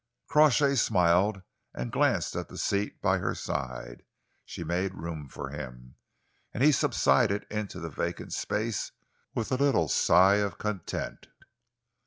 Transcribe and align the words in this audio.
Crawshay 0.25 0.73
smiled 0.73 1.43
and 1.75 1.91
glanced 1.91 2.35
at 2.35 2.47
the 2.47 2.57
seat 2.57 3.03
by 3.03 3.19
her 3.19 3.35
side. 3.35 4.01
She 4.43 4.63
made 4.63 4.95
room 4.97 5.29
for 5.29 5.49
him, 5.49 5.93
and 6.55 6.63
he 6.63 6.71
subsided 6.71 7.45
into 7.51 7.79
the 7.79 7.91
vacant 7.91 8.33
space 8.33 8.91
with 9.35 9.51
a 9.51 9.57
little 9.57 9.87
sigh 9.87 10.37
of 10.37 10.57
content. 10.57 11.27